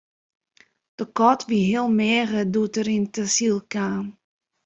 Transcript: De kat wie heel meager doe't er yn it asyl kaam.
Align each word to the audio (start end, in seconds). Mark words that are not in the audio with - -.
De 0.99 1.05
kat 1.17 1.41
wie 1.49 1.65
heel 1.71 1.89
meager 2.01 2.43
doe't 2.53 2.77
er 2.81 2.87
yn 2.95 3.05
it 3.09 3.17
asyl 3.25 3.57
kaam. 3.73 4.05